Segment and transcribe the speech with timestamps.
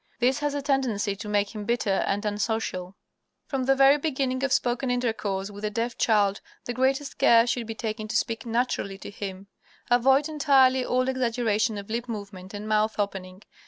[0.19, 2.95] This has a tendency to make him bitter and unsocial.
[3.45, 7.67] From the very beginning of spoken intercourse with the deaf child the greatest care should
[7.67, 9.45] be taken to speak NATURALLY to him.
[9.91, 13.43] Avoid entirely all exaggeration of lip movement and mouth opening.